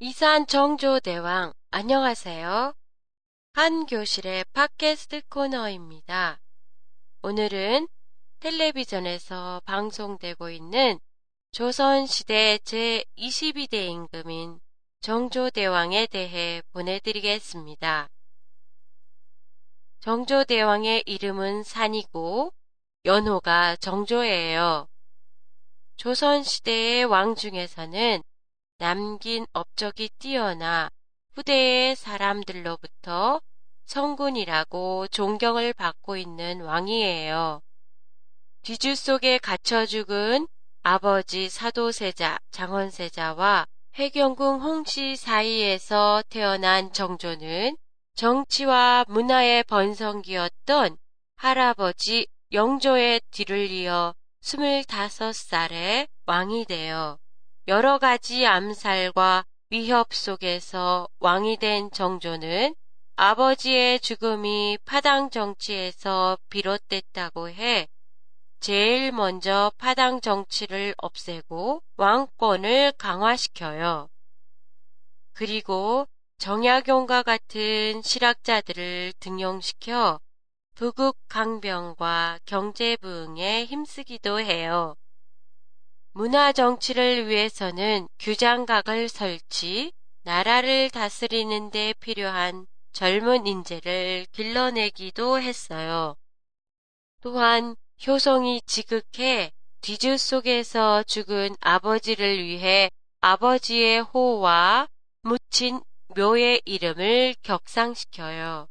[0.00, 2.72] 이산 정조 대왕 안녕하세요.
[3.54, 6.38] 한 교실의 팟캐스트 코너입니다.
[7.22, 7.88] 오늘은
[8.38, 11.00] 텔레비전에서 방송되고 있는
[11.50, 14.60] 조선시대 제22대 임금인
[15.00, 18.08] 정조 대왕에 대해 보내드리겠습니다.
[19.98, 22.52] 정조 대왕의 이름은 산이고
[23.04, 24.86] 연호가 정조예요.
[25.96, 28.22] 조선시대의 왕 중에서는
[28.80, 30.88] 남긴 업적이 뛰어나
[31.34, 33.40] 후대의 사람들로부터
[33.86, 37.60] 성군이라고 존경을 받고 있는 왕이에요.
[38.62, 40.46] 뒤주 속에 갇혀 죽은
[40.84, 47.76] 아버지 사도세자 장원세자와 해경궁 홍씨 사이에서 태어난 정조는
[48.14, 50.96] 정치와 문화의 번성기였던
[51.34, 57.18] 할아버지 영조의 뒤를 이어 25살에 왕이 되어
[57.68, 62.74] 여러 가지 암살과 위협 속에서 왕이 된 정조는
[63.16, 67.86] 아버지의 죽음이 파당 정치에서 비롯됐다고 해
[68.60, 74.08] 제일 먼저 파당 정치를 없애고 왕권을 강화시켜요.
[75.34, 80.18] 그리고 정약용과 같은 실학자들을 등용시켜
[80.74, 84.96] 부국 강병과 경제 부흥에 힘쓰기도 해요.
[86.18, 89.92] 문화 정치를 위해서는 규장각을 설치,
[90.24, 96.16] 나라를 다스리는 데 필요한 젊은 인재를 길러내기도 했어요.
[97.20, 104.88] 또한 효성이 지극해 뒤주 속에서 죽은 아버지를 위해 아버지의 호와
[105.22, 105.80] 묻힌
[106.16, 108.66] 묘의 이름을 격상시켜요.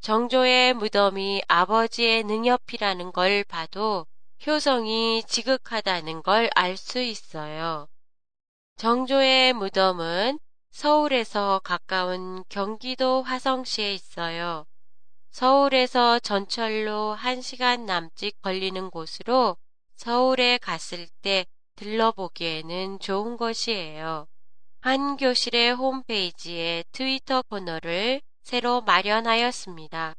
[0.00, 4.04] 정조의 무덤이 아버지의 능협이라는 걸 봐도
[4.44, 7.86] 효성이 지극하다는 걸 알 수 있어요.
[8.76, 10.40] 정조의 무덤은
[10.72, 14.66] 서울에서 가까운 경기도 화성시에 있어요.
[15.30, 19.56] 서울에서 전철로 1시간 남짓 걸리는 곳으로
[19.94, 24.26] 서울에 갔을 때 들러보기에는 좋은 것이에요.
[24.80, 30.16] 한 교실의 홈페이지에 트위터 코너를 새로 마련하였습니다.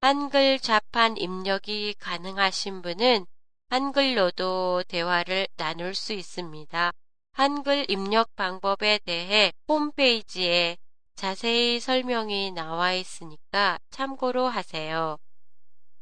[0.00, 3.26] 한글 자판 입력이 가능하신 분은
[3.74, 6.92] 한글로도 대화를 나눌 수 있습니다.
[7.32, 10.76] 한글 입력 방법에 대해 홈페이지에
[11.16, 15.18] 자세히 설명이 나와 있으니까 참고로 하세요.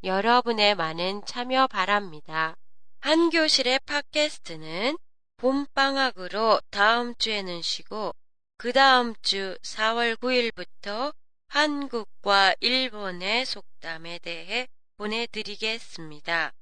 [0.05, 2.59] 여러분의 많은 참여 바랍니다.
[3.01, 4.99] 한교실의 팟캐스트는
[5.39, 8.15] 봄방학으로 다음 주에는 쉬고
[8.59, 11.15] 그 다음 주 4월 9일부터
[11.49, 14.69] 한국과 일본의 속담에 대해
[14.99, 16.53] 보내드리겠습니다.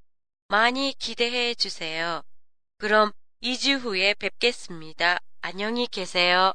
[0.51, 2.25] 많이 기대해 주세요.
[2.77, 5.21] 그럼 2주 후에 뵙겠습니다.
[5.43, 6.55] 안녕히 계세요.